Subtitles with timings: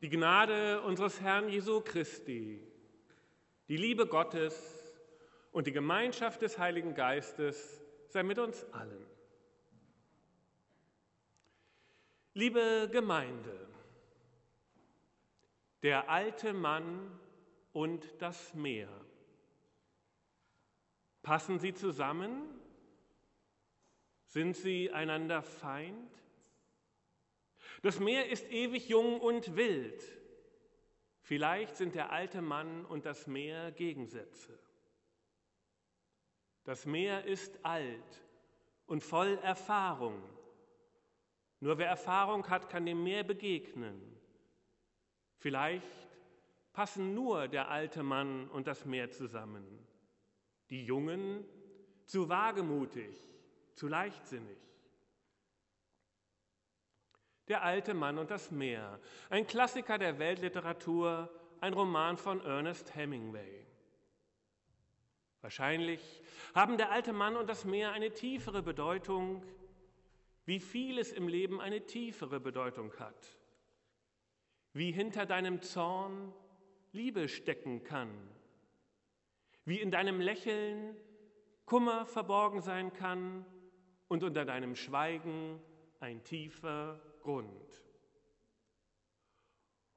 [0.00, 2.62] Die Gnade unseres Herrn Jesu Christi,
[3.68, 4.54] die Liebe Gottes
[5.50, 9.04] und die Gemeinschaft des Heiligen Geistes sei mit uns allen.
[12.32, 13.68] Liebe Gemeinde,
[15.82, 17.18] der alte Mann
[17.72, 18.88] und das Meer.
[21.22, 22.42] Passen sie zusammen?
[24.26, 26.12] Sind sie einander Feind?
[27.82, 30.02] Das Meer ist ewig jung und wild.
[31.20, 34.58] Vielleicht sind der alte Mann und das Meer Gegensätze.
[36.64, 38.24] Das Meer ist alt
[38.86, 40.22] und voll Erfahrung.
[41.60, 44.00] Nur wer Erfahrung hat, kann dem Meer begegnen.
[45.38, 46.08] Vielleicht
[46.72, 49.66] passen nur der alte Mann und das Meer zusammen.
[50.70, 51.44] Die Jungen
[52.04, 53.16] zu wagemutig,
[53.74, 54.67] zu leichtsinnig.
[57.48, 61.30] Der alte Mann und das Meer, ein Klassiker der Weltliteratur,
[61.60, 63.66] ein Roman von Ernest Hemingway.
[65.40, 66.22] Wahrscheinlich
[66.54, 69.42] haben der alte Mann und das Meer eine tiefere Bedeutung,
[70.44, 73.38] wie vieles im Leben eine tiefere Bedeutung hat.
[74.72, 76.32] Wie hinter deinem Zorn
[76.92, 78.10] Liebe stecken kann.
[79.64, 80.96] Wie in deinem Lächeln
[81.66, 83.44] Kummer verborgen sein kann
[84.08, 85.60] und unter deinem Schweigen
[86.00, 87.82] ein tiefer Grund.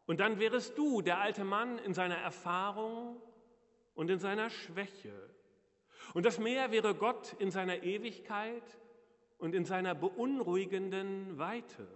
[0.06, 3.22] Und dann wärest du, der alte Mann, in seiner Erfahrung
[3.94, 5.14] und in seiner Schwäche.
[6.14, 8.80] Und das Meer wäre Gott in seiner Ewigkeit
[9.38, 11.88] und in seiner beunruhigenden Weite.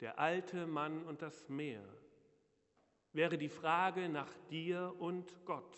[0.00, 1.84] Der alte Mann und das Meer
[3.12, 5.76] wäre die Frage nach dir und Gott.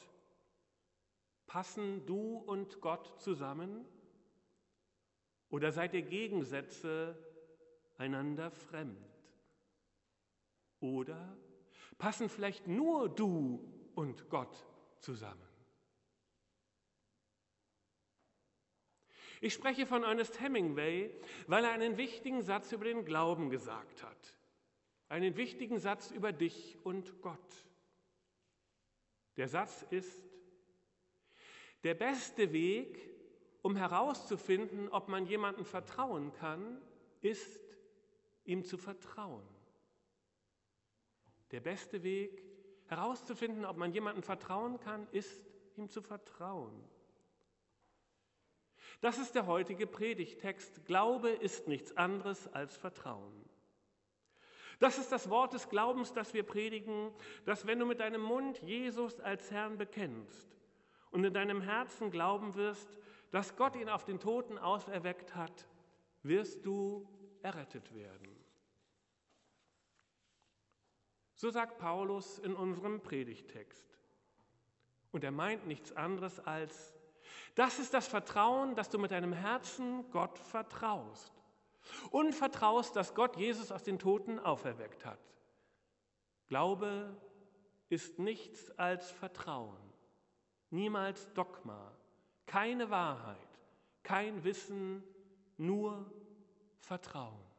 [1.46, 3.84] Passen du und Gott zusammen?
[5.52, 7.14] Oder seid ihr Gegensätze
[7.98, 8.96] einander fremd?
[10.80, 11.36] Oder
[11.98, 13.62] passen vielleicht nur du
[13.94, 14.56] und Gott
[14.98, 15.46] zusammen?
[19.42, 21.14] Ich spreche von Ernest Hemingway,
[21.46, 24.34] weil er einen wichtigen Satz über den Glauben gesagt hat.
[25.10, 27.66] Einen wichtigen Satz über dich und Gott.
[29.36, 30.24] Der Satz ist,
[31.84, 33.11] der beste Weg,
[33.62, 36.80] um herauszufinden, ob man jemandem vertrauen kann,
[37.20, 37.60] ist,
[38.44, 39.46] ihm zu vertrauen.
[41.52, 42.42] Der beste Weg,
[42.86, 45.40] herauszufinden, ob man jemandem vertrauen kann, ist,
[45.76, 46.72] ihm zu vertrauen.
[49.00, 50.84] Das ist der heutige Predigtext.
[50.86, 53.32] Glaube ist nichts anderes als Vertrauen.
[54.78, 57.12] Das ist das Wort des Glaubens, das wir predigen,
[57.44, 60.56] dass wenn du mit deinem Mund Jesus als Herrn bekennst
[61.10, 62.98] und in deinem Herzen glauben wirst,
[63.32, 65.66] dass Gott ihn auf den Toten auferweckt hat,
[66.22, 67.08] wirst du
[67.42, 68.28] errettet werden.
[71.34, 73.98] So sagt Paulus in unserem Predigtext.
[75.10, 76.94] Und er meint nichts anderes als,
[77.54, 81.32] das ist das Vertrauen, dass du mit deinem Herzen Gott vertraust
[82.10, 85.18] und vertraust, dass Gott Jesus aus den Toten auferweckt hat.
[86.46, 87.16] Glaube
[87.88, 89.76] ist nichts als Vertrauen,
[90.70, 91.92] niemals Dogma,
[92.52, 93.48] keine Wahrheit,
[94.02, 95.02] kein Wissen,
[95.56, 96.12] nur
[96.80, 97.50] Vertrauen.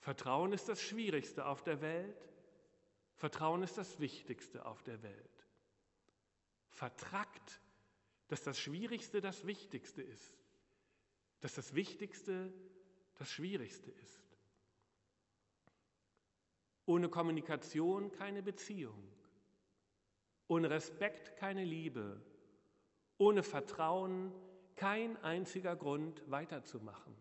[0.00, 2.28] Vertrauen ist das Schwierigste auf der Welt.
[3.14, 5.46] Vertrauen ist das Wichtigste auf der Welt.
[6.70, 7.60] Vertrackt,
[8.26, 10.34] dass das Schwierigste das Wichtigste ist.
[11.38, 12.52] Dass das Wichtigste
[13.18, 14.36] das Schwierigste ist.
[16.86, 19.19] Ohne Kommunikation keine Beziehung.
[20.50, 22.20] Ohne Respekt keine Liebe.
[23.18, 24.32] Ohne Vertrauen
[24.74, 27.14] kein einziger Grund weiterzumachen.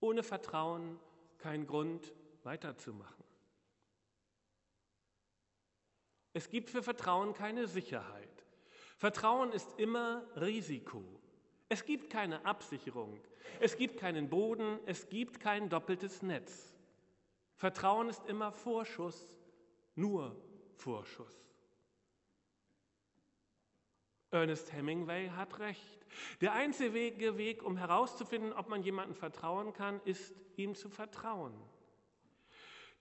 [0.00, 0.98] Ohne Vertrauen
[1.38, 3.24] kein Grund weiterzumachen.
[6.32, 8.44] Es gibt für Vertrauen keine Sicherheit.
[8.98, 11.04] Vertrauen ist immer Risiko.
[11.68, 13.20] Es gibt keine Absicherung.
[13.60, 14.80] Es gibt keinen Boden.
[14.86, 16.74] Es gibt kein doppeltes Netz.
[17.54, 19.38] Vertrauen ist immer Vorschuss,
[19.94, 20.34] nur
[20.74, 21.46] Vorschuss.
[24.36, 26.06] Ernest Hemingway hat recht.
[26.40, 31.54] Der einzige Weg, um herauszufinden, ob man jemandem vertrauen kann, ist, ihm zu vertrauen.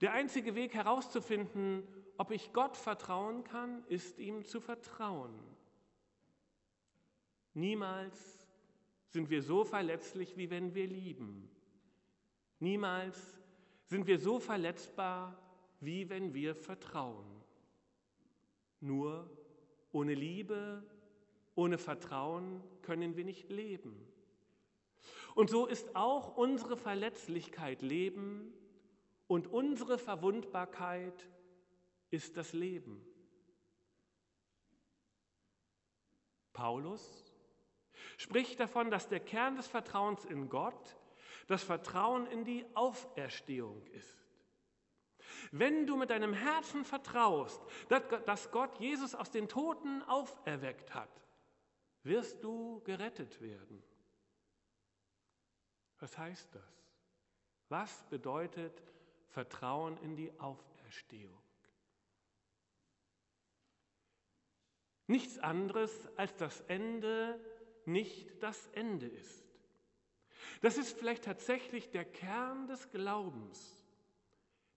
[0.02, 1.84] Der einzige Weg herauszufinden,
[2.18, 5.34] ob ich Gott vertrauen kann, ist, ihm zu vertrauen.
[7.54, 8.48] Niemals
[9.08, 11.50] sind wir so verletzlich, wie wenn wir lieben.
[12.60, 13.40] Niemals
[13.86, 15.38] sind wir so verletzbar,
[15.80, 17.26] wie wenn wir vertrauen.
[18.81, 19.30] Nur
[19.92, 20.84] ohne Liebe
[21.56, 24.07] ohne Vertrauen können wir nicht leben.
[25.34, 28.54] Und so ist auch unsere Verletzlichkeit Leben
[29.28, 31.30] und unsere Verwundbarkeit
[32.10, 33.06] ist das Leben.
[36.54, 37.34] Paulus
[38.18, 40.98] spricht davon, dass der Kern des Vertrauens in Gott
[41.48, 44.25] das Vertrauen in die Auferstehung ist.
[45.52, 47.62] Wenn du mit deinem Herzen vertraust,
[48.25, 51.25] dass Gott Jesus aus den Toten auferweckt hat,
[52.06, 53.84] wirst du gerettet werden.
[56.00, 56.86] Was heißt das?
[57.69, 58.84] Was bedeutet
[59.28, 61.42] Vertrauen in die Auferstehung?
[65.07, 67.40] Nichts anderes als das Ende
[67.86, 69.44] nicht das Ende ist.
[70.62, 73.84] Das ist vielleicht tatsächlich der Kern des Glaubens.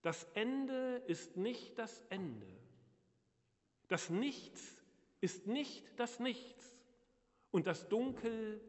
[0.02, 2.46] Das Ende ist nicht das Ende.
[3.88, 4.76] Das Nichts
[5.20, 6.77] ist nicht das Nichts.
[7.50, 8.60] Und das Dunkel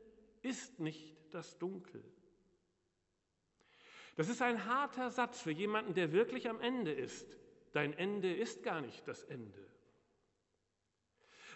[0.41, 2.03] ist nicht das Dunkel.
[4.15, 7.27] Das ist ein harter Satz für jemanden, der wirklich am Ende ist.
[7.71, 9.65] Dein Ende ist gar nicht das Ende.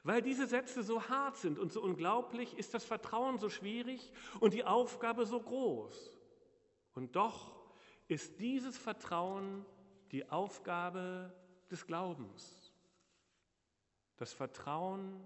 [0.04, 4.54] Weil diese Sätze so hart sind und so unglaublich, ist das Vertrauen so schwierig und
[4.54, 6.12] die Aufgabe so groß.
[6.94, 7.56] Und doch
[8.08, 9.66] ist dieses Vertrauen
[10.12, 11.34] die Aufgabe
[11.72, 12.74] des Glaubens.
[14.18, 15.26] Das Vertrauen,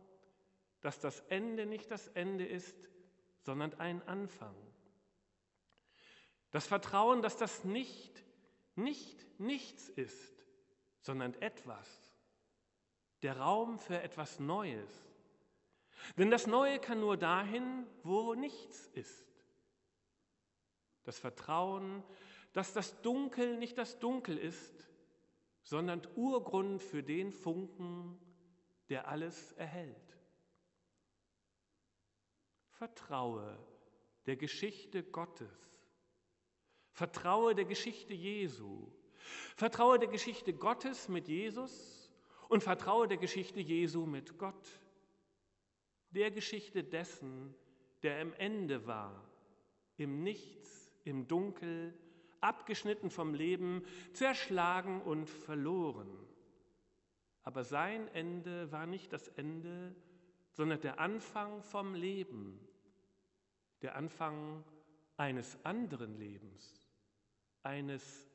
[0.82, 2.76] dass das Ende nicht das Ende ist,
[3.42, 4.56] sondern ein Anfang.
[6.52, 8.24] Das Vertrauen, dass das nicht,
[8.76, 10.46] nicht nichts ist,
[11.02, 12.08] sondern etwas
[13.24, 14.90] der Raum für etwas Neues.
[16.18, 19.28] Denn das Neue kann nur dahin, wo nichts ist.
[21.04, 22.04] Das Vertrauen,
[22.54, 24.88] dass das Dunkel nicht das Dunkel ist,
[25.64, 28.20] sondern Urgrund für den Funken,
[28.90, 30.17] der alles erhält.
[32.78, 33.58] Vertraue
[34.28, 35.48] der Geschichte Gottes.
[36.92, 38.88] Vertraue der Geschichte Jesu.
[39.56, 42.12] Vertraue der Geschichte Gottes mit Jesus
[42.50, 44.68] und vertraue der Geschichte Jesu mit Gott,
[46.12, 47.54] der Geschichte dessen,
[48.04, 49.28] der im Ende war,
[49.98, 51.94] im Nichts, im Dunkel,
[52.40, 53.84] abgeschnitten vom Leben,
[54.14, 56.10] zerschlagen und verloren.
[57.44, 59.96] Aber sein Ende war nicht das Ende,
[60.52, 62.67] sondern der Anfang vom Leben,
[63.82, 64.64] der Anfang
[65.18, 66.82] eines anderen Lebens,
[67.64, 68.28] eines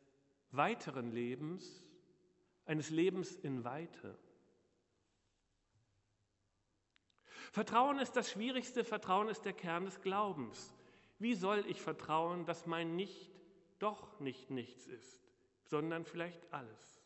[0.50, 1.86] weiteren Lebens,
[2.64, 4.18] eines Lebens in Weite.
[7.50, 10.74] Vertrauen ist das Schwierigste, Vertrauen ist der Kern des Glaubens.
[11.18, 13.30] Wie soll ich vertrauen, dass mein Nicht
[13.78, 15.22] doch nicht nichts ist,
[15.64, 17.02] sondern vielleicht alles?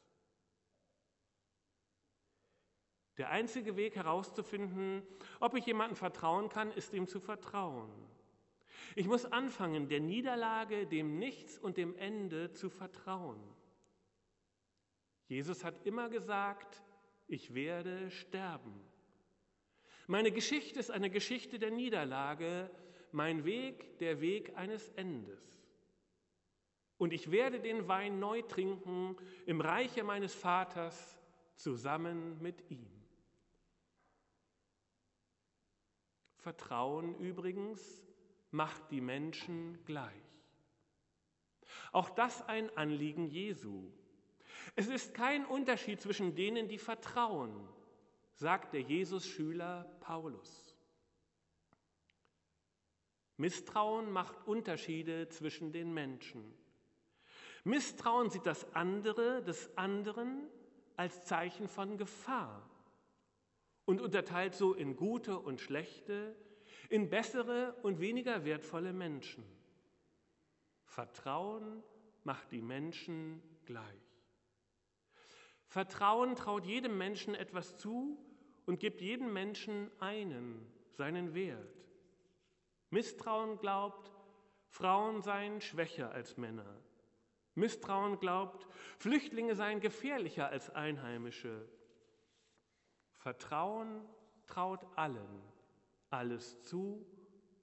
[3.16, 5.02] Der einzige Weg herauszufinden,
[5.40, 7.90] ob ich jemandem vertrauen kann, ist ihm zu vertrauen.
[8.98, 13.38] Ich muss anfangen, der Niederlage, dem Nichts und dem Ende zu vertrauen.
[15.28, 16.82] Jesus hat immer gesagt,
[17.26, 18.80] ich werde sterben.
[20.06, 22.70] Meine Geschichte ist eine Geschichte der Niederlage,
[23.12, 25.42] mein Weg der Weg eines Endes.
[26.96, 29.14] Und ich werde den Wein neu trinken
[29.44, 31.18] im Reiche meines Vaters
[31.54, 32.88] zusammen mit ihm.
[36.38, 38.06] Vertrauen übrigens
[38.50, 40.12] macht die Menschen gleich.
[41.92, 43.90] Auch das ein Anliegen Jesu.
[44.74, 47.68] Es ist kein Unterschied zwischen denen, die vertrauen,
[48.34, 50.76] sagt der Jesus-Schüler Paulus.
[53.36, 56.54] Misstrauen macht Unterschiede zwischen den Menschen.
[57.64, 60.48] Misstrauen sieht das andere des anderen
[60.96, 62.68] als Zeichen von Gefahr
[63.84, 66.34] und unterteilt so in gute und schlechte,
[66.90, 69.44] in bessere und weniger wertvolle Menschen.
[70.84, 71.82] Vertrauen
[72.24, 73.84] macht die Menschen gleich.
[75.66, 78.18] Vertrauen traut jedem Menschen etwas zu
[78.66, 81.76] und gibt jedem Menschen einen, seinen Wert.
[82.90, 84.12] Misstrauen glaubt,
[84.68, 86.82] Frauen seien schwächer als Männer.
[87.54, 88.66] Misstrauen glaubt,
[88.98, 91.68] Flüchtlinge seien gefährlicher als Einheimische.
[93.16, 94.04] Vertrauen
[94.46, 95.55] traut allen
[96.10, 97.04] alles zu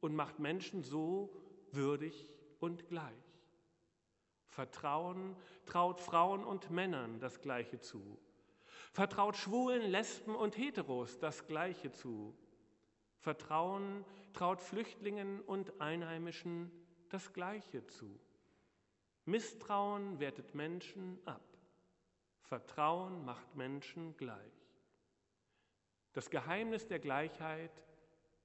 [0.02, 1.34] und macht Menschen so
[1.72, 2.28] würdig
[2.60, 3.14] und gleich.
[4.48, 5.36] Vertrauen
[5.66, 8.20] traut Frauen und Männern das Gleiche zu.
[8.92, 12.38] Vertraut Schwulen, Lesben und Heteros das Gleiche zu.
[13.18, 16.72] Vertrauen traut Flüchtlingen und Einheimischen
[17.10, 18.20] das Gleiche zu.
[19.26, 21.42] Misstrauen wertet Menschen ab.
[22.42, 24.54] Vertrauen macht Menschen gleich.
[26.12, 27.72] Das Geheimnis der Gleichheit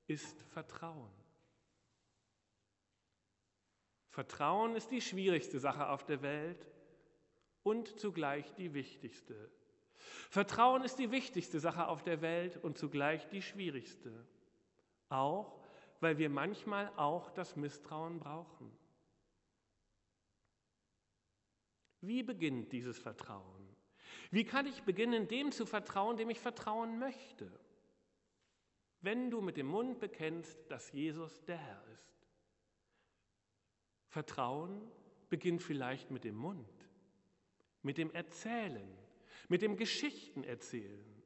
[0.08, 1.12] ist Vertrauen.
[4.10, 6.66] Vertrauen ist die schwierigste Sache auf der Welt
[7.62, 9.50] und zugleich die wichtigste.
[10.30, 14.26] Vertrauen ist die wichtigste Sache auf der Welt und zugleich die schwierigste.
[15.08, 15.60] Auch
[16.00, 18.70] weil wir manchmal auch das Misstrauen brauchen.
[22.00, 23.76] Wie beginnt dieses Vertrauen?
[24.30, 27.50] Wie kann ich beginnen, dem zu vertrauen, dem ich vertrauen möchte?
[29.00, 32.26] Wenn du mit dem Mund bekennst, dass Jesus der Herr ist.
[34.08, 34.90] Vertrauen
[35.28, 36.88] beginnt vielleicht mit dem Mund,
[37.82, 38.88] mit dem Erzählen,
[39.48, 41.22] mit dem Geschichtenerzählen.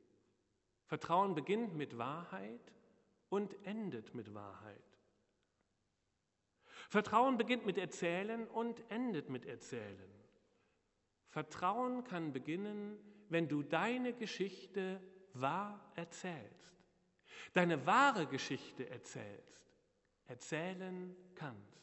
[0.86, 2.72] Vertrauen beginnt mit Wahrheit
[3.28, 4.82] und endet mit Wahrheit.
[6.90, 10.12] Vertrauen beginnt mit Erzählen und endet mit Erzählen.
[11.28, 12.98] Vertrauen kann beginnen,
[13.30, 15.00] wenn du deine Geschichte
[15.32, 16.81] wahr erzählst,
[17.52, 19.70] deine wahre Geschichte erzählst,
[20.26, 21.82] erzählen kannst.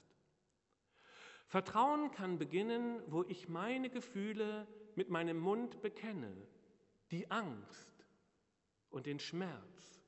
[1.48, 6.32] Vertrauen kann beginnen, wo ich meine Gefühle mit meinem Mund bekenne,
[7.12, 8.06] die Angst
[8.90, 10.00] und den Schmerz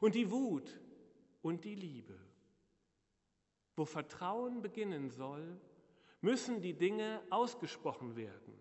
[0.00, 0.80] und die Wut
[1.42, 2.18] und die Liebe.
[3.76, 5.60] Wo Vertrauen beginnen soll,
[6.22, 8.54] müssen die Dinge ausgesprochen werden.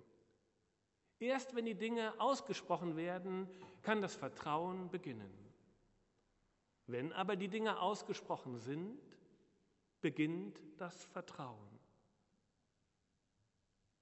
[1.19, 3.49] Erst wenn die Dinge ausgesprochen werden,
[3.81, 5.44] kann das Vertrauen beginnen.
[6.87, 8.99] Wenn aber die Dinge ausgesprochen sind,
[10.01, 11.79] beginnt das Vertrauen.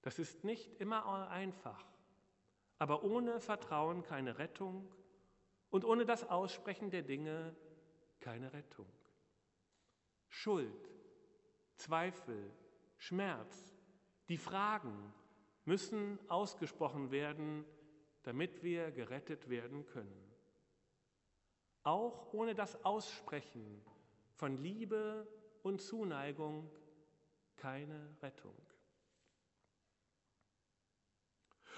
[0.01, 1.85] Das ist nicht immer einfach,
[2.77, 4.91] aber ohne Vertrauen keine Rettung
[5.69, 7.55] und ohne das Aussprechen der Dinge
[8.19, 8.91] keine Rettung.
[10.27, 10.89] Schuld,
[11.77, 12.51] Zweifel,
[12.97, 13.73] Schmerz,
[14.27, 15.13] die Fragen
[15.63, 17.65] müssen ausgesprochen werden,
[18.23, 20.32] damit wir gerettet werden können.
[21.83, 23.81] Auch ohne das Aussprechen
[24.35, 25.27] von Liebe
[25.61, 26.69] und Zuneigung
[27.55, 28.55] keine Rettung.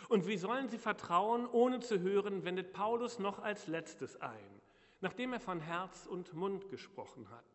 [0.10, 4.62] Und wie sollen sie vertrauen, ohne zu hören, wendet Paulus noch als letztes ein,
[5.02, 7.46] nachdem er von Herz und Mund gesprochen hat.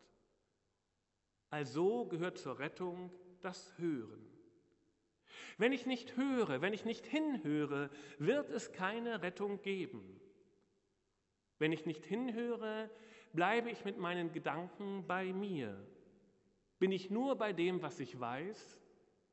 [1.49, 4.25] Also gehört zur Rettung das Hören.
[5.57, 10.20] Wenn ich nicht höre, wenn ich nicht hinhöre, wird es keine Rettung geben.
[11.61, 12.89] Wenn ich nicht hinhöre,
[13.33, 15.77] bleibe ich mit meinen Gedanken bei mir.
[16.79, 18.81] Bin ich nur bei dem, was ich weiß,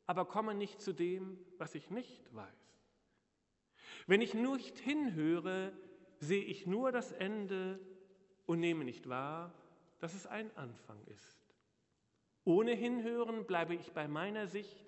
[0.04, 2.84] aber komme nicht zu dem, was ich nicht weiß.
[4.06, 5.72] Wenn ich nicht hinhöre,
[6.18, 7.80] sehe ich nur das Ende
[8.44, 9.54] und nehme nicht wahr,
[9.98, 11.54] dass es ein Anfang ist.
[12.44, 14.84] Ohne Hinhören bleibe ich bei meiner Sicht,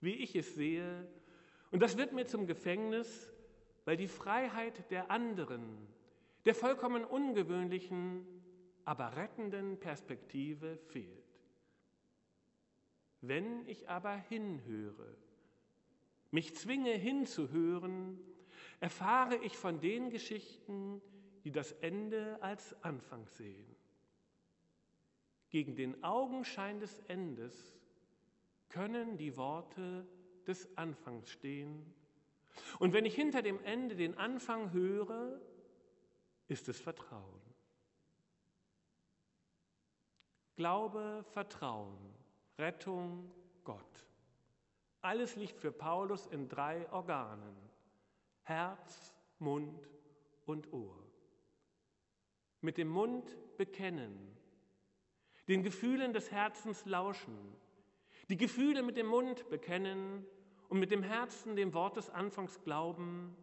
[0.00, 1.08] wie ich es sehe,
[1.72, 3.32] und das wird mir zum Gefängnis,
[3.84, 5.97] weil die Freiheit der anderen,
[6.48, 8.26] der vollkommen ungewöhnlichen,
[8.86, 11.42] aber rettenden Perspektive fehlt.
[13.20, 15.14] Wenn ich aber hinhöre,
[16.30, 18.18] mich zwinge hinzuhören,
[18.80, 21.02] erfahre ich von den Geschichten,
[21.44, 23.76] die das Ende als Anfang sehen.
[25.50, 27.78] Gegen den Augenschein des Endes
[28.70, 30.06] können die Worte
[30.46, 31.84] des Anfangs stehen.
[32.78, 35.42] Und wenn ich hinter dem Ende den Anfang höre,
[36.48, 37.40] ist es Vertrauen.
[40.56, 42.14] Glaube, Vertrauen,
[42.58, 43.30] Rettung,
[43.62, 44.08] Gott.
[45.02, 47.56] Alles liegt für Paulus in drei Organen.
[48.42, 49.88] Herz, Mund
[50.46, 50.98] und Ohr.
[52.60, 54.36] Mit dem Mund bekennen,
[55.46, 57.36] den Gefühlen des Herzens lauschen,
[58.28, 60.26] die Gefühle mit dem Mund bekennen
[60.68, 63.36] und mit dem Herzen dem Wort des Anfangs glauben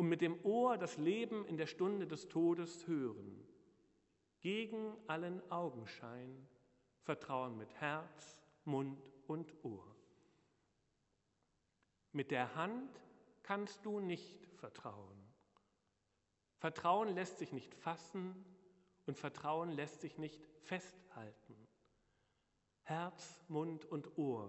[0.00, 3.46] und mit dem Ohr das Leben in der Stunde des Todes hören.
[4.40, 6.48] Gegen allen Augenschein
[7.02, 9.94] vertrauen mit Herz, Mund und Ohr.
[12.12, 12.98] Mit der Hand
[13.42, 15.18] kannst du nicht vertrauen.
[16.56, 18.42] Vertrauen lässt sich nicht fassen
[19.04, 21.54] und Vertrauen lässt sich nicht festhalten.
[22.84, 24.48] Herz, Mund und Ohr,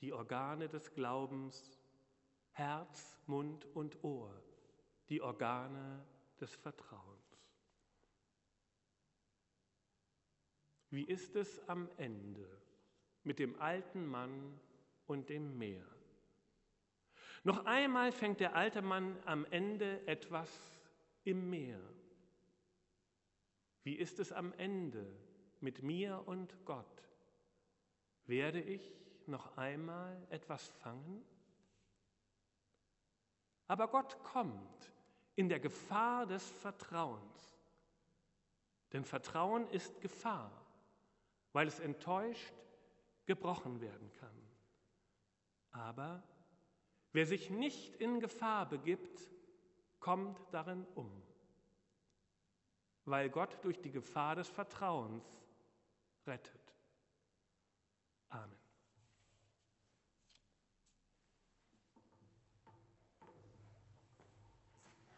[0.00, 1.81] die Organe des Glaubens,
[2.52, 4.32] Herz, Mund und Ohr,
[5.08, 6.04] die Organe
[6.40, 7.22] des Vertrauens.
[10.90, 12.46] Wie ist es am Ende
[13.24, 14.60] mit dem alten Mann
[15.06, 15.86] und dem Meer?
[17.44, 20.50] Noch einmal fängt der alte Mann am Ende etwas
[21.24, 21.80] im Meer.
[23.82, 25.06] Wie ist es am Ende
[25.60, 27.02] mit mir und Gott?
[28.26, 28.94] Werde ich
[29.26, 31.24] noch einmal etwas fangen?
[33.72, 34.92] Aber Gott kommt
[35.34, 37.58] in der Gefahr des Vertrauens.
[38.92, 40.52] Denn Vertrauen ist Gefahr,
[41.54, 42.52] weil es enttäuscht,
[43.24, 44.48] gebrochen werden kann.
[45.70, 46.22] Aber
[47.12, 49.30] wer sich nicht in Gefahr begibt,
[50.00, 51.10] kommt darin um,
[53.06, 55.24] weil Gott durch die Gefahr des Vertrauens
[56.26, 56.74] rettet.
[58.28, 58.61] Amen.